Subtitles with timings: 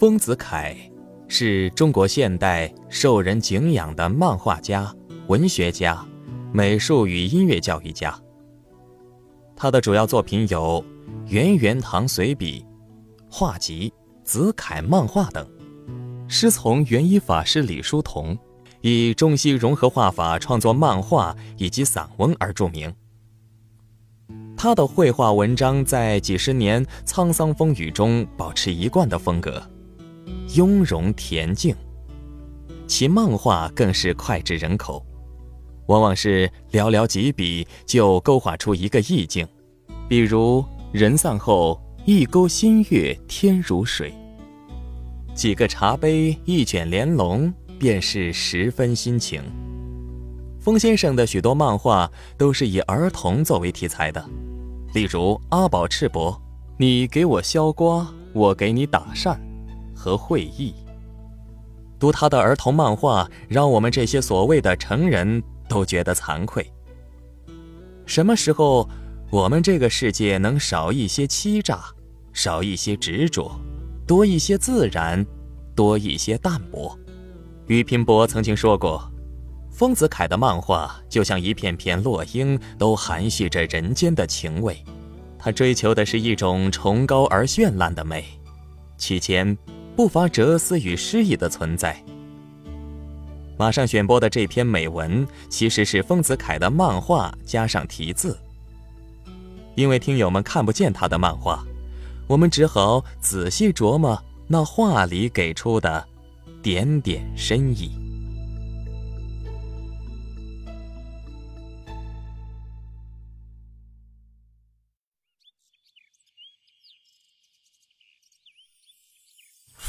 [0.00, 0.74] 丰子恺
[1.28, 4.90] 是中国现代受人敬仰的漫画家、
[5.26, 6.02] 文学家、
[6.54, 8.18] 美术与音乐教育家。
[9.54, 10.82] 他的主要作品有
[11.30, 12.64] 《圆圆堂随笔》、
[13.30, 13.92] 画集
[14.24, 15.46] 《子恺漫画》等。
[16.26, 18.34] 师从元一法师李叔同，
[18.80, 22.90] 以中西融合画法创作漫画以及散文而著名。
[24.56, 29.62] 他的绘画文章在几十年沧桑风雨中保持一贯的风格。
[30.54, 31.74] 雍容恬静，
[32.86, 35.04] 其漫画更是脍炙人口，
[35.86, 39.46] 往往是寥寥几笔就勾画出一个意境，
[40.08, 44.12] 比如“人散后，一钩新月天如水”，
[45.34, 49.42] 几个茶杯，一卷莲笼，便是十分心情。
[50.60, 54.22] 风先生的许多漫画都是以儿童作为题材的，
[54.92, 56.34] 例如《阿宝赤膊》，
[56.76, 59.40] 你给我削瓜，我给你打扇。
[60.00, 60.74] 和会意。
[61.98, 66.66] 读他的儿童漫画，让我们这些所谓的成人都觉得惭愧。
[68.06, 68.88] 什么时候，
[69.30, 71.84] 我们这个世界能少一些欺诈，
[72.32, 73.52] 少一些执着，
[74.06, 75.24] 多一些自然，
[75.76, 76.98] 多一些淡泊？
[77.66, 79.02] 俞平伯曾经说过
[79.70, 84.82] ：“丰子恺的漫画就像一片片落英，都含蓄着人间的情味。
[85.38, 88.24] 他追求的是一种崇高而绚烂的美，
[88.96, 89.56] 其间。”
[89.96, 92.02] 不乏哲思与诗意的存在。
[93.58, 98.38] 马上选播的这篇美文，其实是丰子恺的漫画加上题字。
[99.74, 101.62] 因为听友们看不见他的漫画，
[102.26, 106.06] 我们只好仔细琢磨那画里给出的
[106.62, 108.09] 点点深意。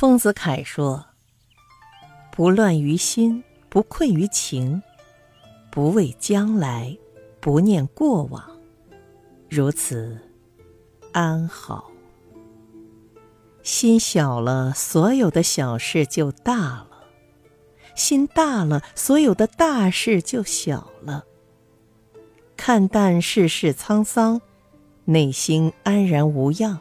[0.00, 1.04] 丰子恺说
[2.32, 4.82] ：“不乱于心，不困于情，
[5.70, 6.96] 不畏将来，
[7.38, 8.42] 不念过往，
[9.50, 10.18] 如此
[11.12, 11.90] 安好。
[13.62, 17.04] 心小了，所有的小事就大了；
[17.94, 21.26] 心大了，所有的大事就小了。
[22.56, 24.40] 看淡世事沧桑，
[25.04, 26.80] 内心安然无恙。”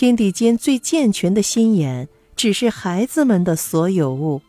[0.00, 4.40] 天地间最健全的心眼，只是孩子们的所有物。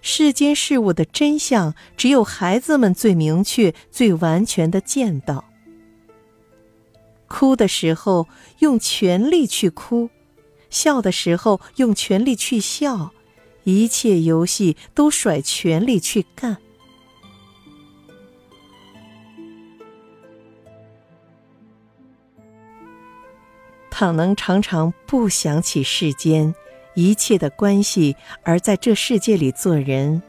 [0.00, 5.44] 世间事物的真相，只有孩子们最明确、最完全的见到。
[7.26, 8.28] 哭的时候
[8.60, 10.08] 用全力去哭，
[10.70, 13.10] 笑的时候用全力去笑，
[13.64, 16.58] 一切游戏都甩全力去干。
[24.00, 26.54] 倘能常常不想起世间
[26.94, 30.22] 一切的关系，而在这世界里做人，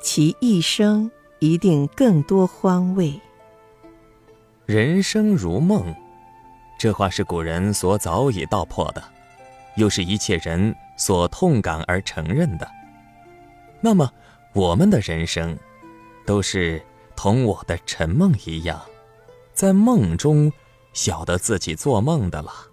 [0.00, 1.10] 其一生
[1.40, 3.20] 一定更多欢慰。
[4.66, 5.92] 人生如梦，
[6.78, 9.02] 这话是古人所早已道破的，
[9.74, 12.70] 又是一切人所痛感而承认的。
[13.80, 14.08] 那么，
[14.52, 15.58] 我们的人生，
[16.24, 16.80] 都是
[17.16, 18.80] 同我的晨梦一样，
[19.52, 20.52] 在梦中
[20.92, 22.68] 晓得自己做梦的了。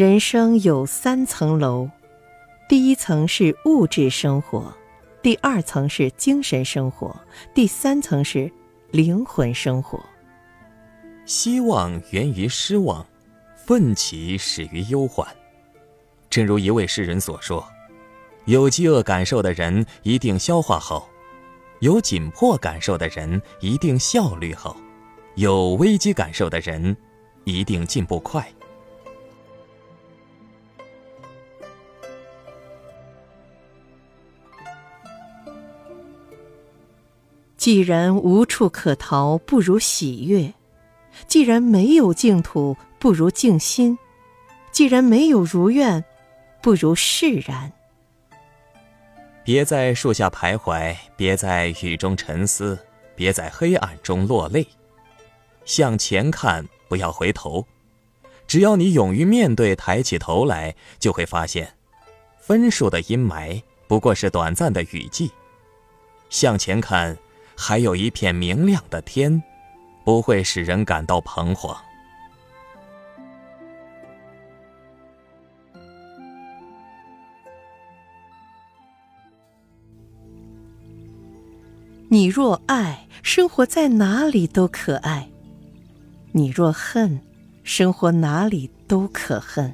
[0.00, 1.86] 人生有三层楼，
[2.70, 4.74] 第一层是物质生活，
[5.20, 7.14] 第二层是精神生活，
[7.52, 8.50] 第三层是
[8.90, 10.02] 灵魂生活。
[11.26, 13.06] 希望源于失望，
[13.54, 15.28] 奋起始于忧患。
[16.30, 17.62] 正如一位诗人所说
[18.48, 21.06] ：“有饥饿感受的人一定消化好，
[21.80, 24.78] 有紧迫感受的人一定效率好，
[25.34, 26.96] 有危机感受的人
[27.44, 28.50] 一定进步快。”
[37.60, 40.54] 既然无处可逃，不如喜悦；
[41.28, 43.98] 既然没有净土，不如静心；
[44.72, 46.02] 既然没有如愿，
[46.62, 47.70] 不如释然。
[49.44, 52.78] 别在树下徘徊，别在雨中沉思，
[53.14, 54.66] 别在黑暗中落泪。
[55.66, 57.66] 向前看，不要回头。
[58.46, 61.70] 只要你勇于面对，抬起头来，就会发现，
[62.38, 65.30] 分数的阴霾不过是短暂的雨季。
[66.30, 67.14] 向前看。
[67.62, 69.42] 还有一片明亮的天，
[70.02, 71.76] 不会使人感到彷徨。
[82.08, 85.28] 你若爱，生活在哪里都可爱；
[86.32, 87.20] 你若恨，
[87.62, 89.70] 生活哪里都可恨；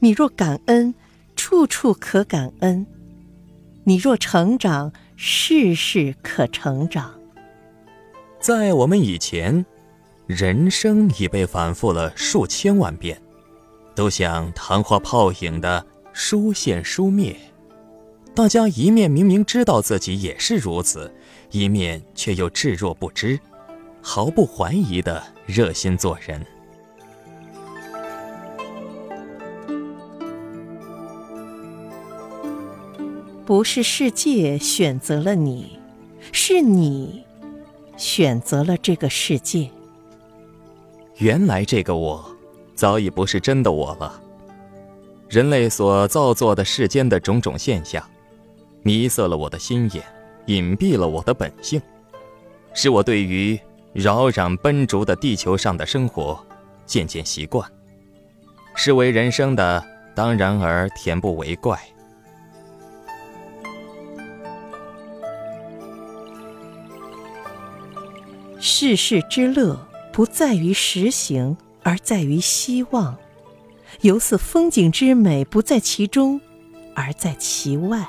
[0.00, 0.94] 你若感恩，
[1.36, 2.86] 处处可感恩；
[3.84, 7.12] 你若成长，事事可成长。
[8.38, 9.66] 在我们以前，
[10.28, 13.20] 人生已被反复了数千万遍，
[13.96, 17.34] 都像昙花泡影的疏现疏灭。
[18.32, 21.12] 大家一面明明知道自己也是如此，
[21.50, 23.40] 一面却又置若不知，
[24.00, 26.40] 毫不怀疑的热心做人。
[33.48, 35.78] 不是世界选择了你，
[36.32, 37.24] 是你
[37.96, 39.70] 选择了这个世界。
[41.16, 42.22] 原来这个我，
[42.74, 44.20] 早已不是真的我了。
[45.30, 48.06] 人类所造作的世间的种种现象。
[48.82, 50.04] 迷色了我的心眼，
[50.44, 51.80] 隐蔽了我的本性，
[52.74, 53.58] 使我对于
[53.94, 56.38] 扰攘奔逐的地球上的生活
[56.84, 57.66] 渐渐习惯。
[58.74, 59.82] 视为人生的，
[60.14, 61.80] 当然而恬不为怪。
[68.70, 69.80] 世事之乐，
[70.12, 73.16] 不在于实行，而在于希望；
[74.02, 76.38] 犹似风景之美，不在其中，
[76.94, 78.06] 而在其外。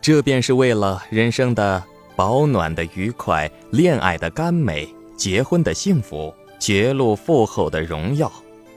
[0.00, 1.84] 这便是为了人生的
[2.16, 8.32] 保暖的愉快、恋爱的甘美、结婚的幸福、绝路富厚的荣耀，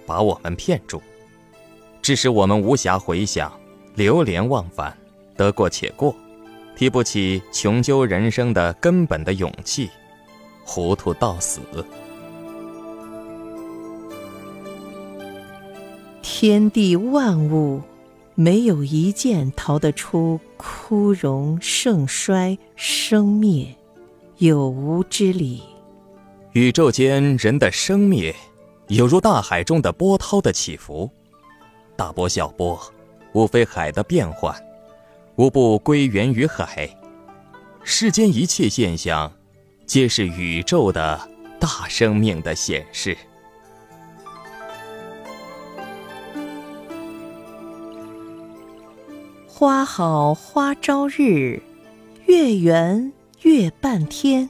[0.06, 1.02] 把我们骗住，
[2.02, 3.50] 致使我们无暇回想，
[3.96, 4.96] 流连忘返，
[5.38, 6.14] 得过且过，
[6.76, 9.90] 提不起穷究人生的根本的勇气，
[10.66, 11.62] 糊涂到死。
[16.22, 17.82] 天地万物。
[18.38, 23.74] 没有一件逃得出枯荣盛衰生灭
[24.40, 25.64] 有无之理。
[26.52, 28.36] 宇宙间人的生灭，
[28.90, 31.10] 犹如大海中的波涛的起伏，
[31.96, 32.78] 大波小波，
[33.32, 34.54] 无非海的变幻，
[35.38, 36.90] 无不归源于海。
[37.86, 39.32] 世间一切现象，
[39.86, 41.30] 皆是宇宙的
[41.60, 43.16] 大生命的显示。
[49.48, 51.62] 花好花朝日，
[52.26, 54.50] 月圆月半天。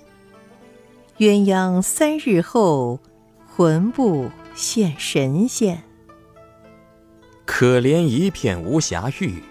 [1.17, 2.99] 鸳鸯三日后，
[3.45, 5.83] 魂不现神仙。
[7.45, 9.43] 可怜一片无暇玉，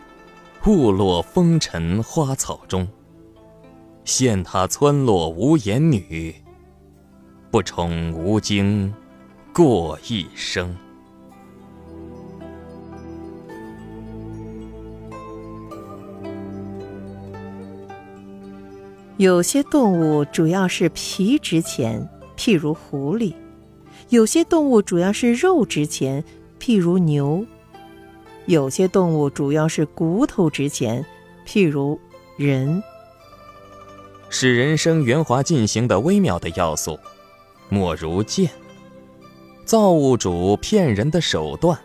[0.67, 2.89] 误落风尘花草中。
[4.05, 6.35] 羡他村落无言女，
[7.51, 8.93] 不宠无惊
[9.53, 10.77] 过一生。
[19.17, 23.33] 有些动物主要是皮值钱，譬如狐狸；
[24.11, 26.23] 有些动物主要是肉值钱，
[26.61, 27.43] 譬如牛；
[28.45, 31.03] 有些动物主要是骨头值钱，
[31.47, 31.99] 譬如
[32.37, 32.83] 人。
[34.37, 36.99] 使人生圆滑进行的微妙的要素，
[37.69, 38.49] 莫如剑；
[39.65, 41.79] 造物主骗人的手段，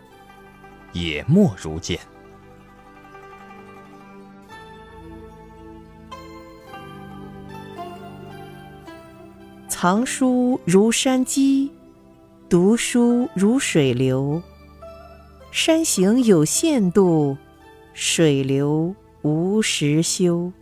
[0.92, 1.96] 也莫如剑。
[9.68, 11.70] 藏书如山积，
[12.48, 14.42] 读书如水流。
[15.52, 17.36] 山行有限度，
[17.94, 18.92] 水流
[19.22, 20.52] 无时休。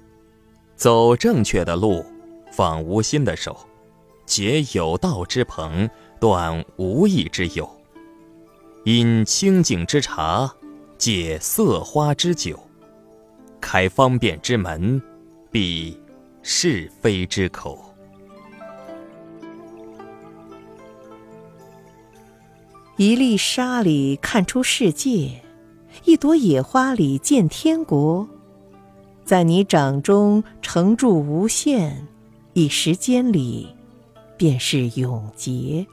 [0.79, 2.07] 走正确的路，
[2.53, 3.59] 放无心的手，
[4.25, 7.69] 结有道之朋，断无益之友。
[8.85, 10.49] 饮清净之茶，
[10.97, 12.57] 解色花之酒，
[13.61, 15.03] 开方便之门，
[15.51, 16.01] 闭
[16.43, 17.85] 是非之口。
[22.97, 25.43] 一粒沙里看出世界，
[26.05, 28.29] 一朵野花里见天国，
[29.29, 32.09] 在你掌中成住无限，
[32.55, 33.77] 一时间里，
[34.39, 35.87] 便是永劫。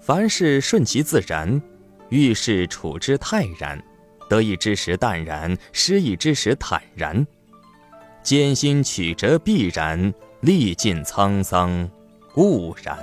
[0.00, 1.62] 凡事顺其自然，
[2.10, 3.82] 遇事处之泰然，
[4.28, 7.26] 得意之时淡然，失意之时坦然，
[8.22, 10.12] 艰辛曲折必然，
[10.42, 11.88] 历尽沧桑
[12.34, 12.98] 固然。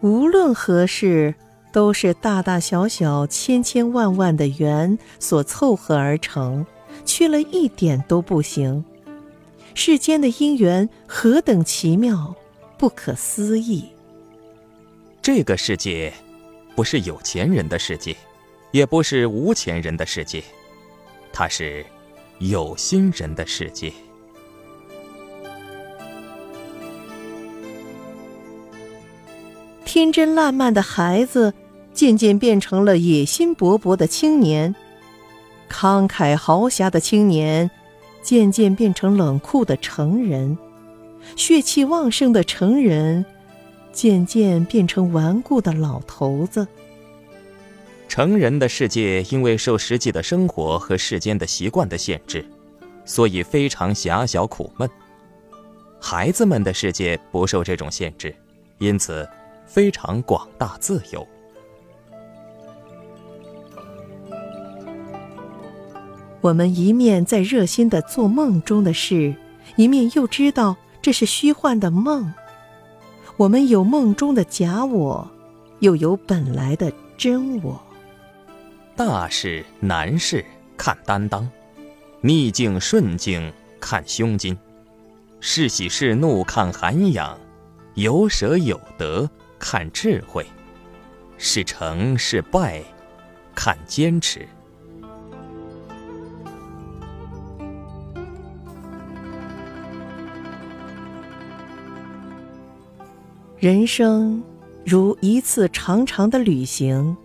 [0.00, 1.32] 无论何事，
[1.74, 6.64] 都是大大小小、千千万万的缘所凑合而成，
[7.04, 8.84] 缺了一点都不行。
[9.74, 12.32] 世间的因缘何等奇妙，
[12.78, 13.86] 不可思议。
[15.20, 16.12] 这个世界，
[16.76, 18.16] 不是有钱人的世界，
[18.70, 20.44] 也不是无钱人的世界，
[21.32, 21.84] 它是
[22.38, 23.92] 有心人的世界。
[29.84, 31.54] 天真烂漫的孩子，
[31.94, 34.74] 渐渐变成了野心勃勃的青年；
[35.70, 37.70] 慷慨豪侠的青年，
[38.20, 40.56] 渐渐变成冷酷的成人；
[41.36, 43.24] 血气旺盛的成人，
[43.92, 46.66] 渐渐变成顽固的老头子。
[48.08, 52.44] 成人的世界因为受实际的生活和世间的习惯的限制，
[53.04, 54.88] 所以非常狭小苦闷；
[56.00, 58.34] 孩子们的世界不受这种限制，
[58.78, 59.26] 因此。
[59.66, 61.26] 非常广大自由。
[66.44, 69.34] 我们一面在热心的做梦中的事，
[69.76, 72.34] 一面又知道这是虚幻的梦。
[73.38, 75.26] 我们有梦中的假我，
[75.78, 77.82] 又有本来的真我。
[78.94, 80.44] 大事难事
[80.76, 81.48] 看担当，
[82.20, 84.54] 逆境顺境看胸襟，
[85.40, 87.38] 是喜是怒看涵养，
[87.94, 89.26] 有舍有得。
[89.58, 90.44] 看智慧，
[91.38, 92.82] 是成是败，
[93.54, 94.46] 看坚持。
[103.64, 104.42] 人生
[104.84, 107.16] 如一次长长的旅行，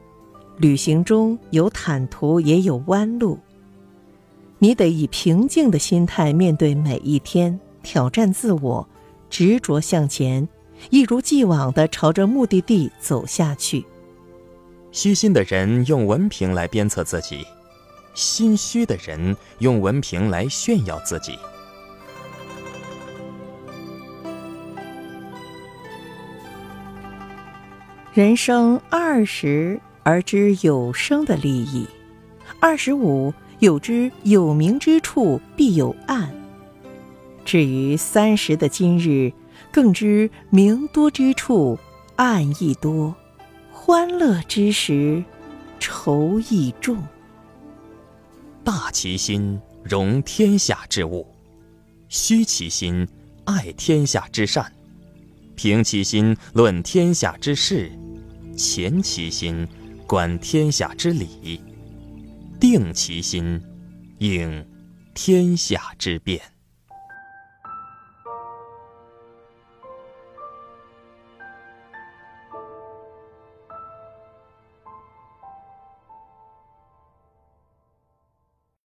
[0.55, 3.38] 旅行中有坦途，也有弯路。
[4.58, 8.88] 你得以平静的心态面对每一天，挑战自我，
[9.29, 10.48] 执着向前。
[10.89, 13.84] 一如既往地朝着目的地走下去。
[14.93, 17.46] 虚心的人用文凭来鞭策自己，
[18.13, 21.38] 心虚的人用文凭来炫耀自己。
[28.19, 31.88] 人生二十而知有生的利益，
[32.59, 36.29] 二十五有知有明之处必有暗。
[37.45, 39.31] 至于三十的今日。
[39.71, 41.79] 更知明多之处，
[42.17, 43.13] 暗亦多；
[43.71, 45.23] 欢乐之时，
[45.79, 47.01] 愁亦重。
[48.65, 51.25] 大其心，容天下之物；
[52.09, 53.07] 虚其心，
[53.45, 54.65] 爱天下之善；
[55.55, 57.91] 平其心，论天下之事；
[58.60, 59.66] 前其心，
[60.06, 61.62] 观天下之理；
[62.60, 63.62] 定其心，
[64.18, 64.68] 应
[65.13, 66.42] 天下之变。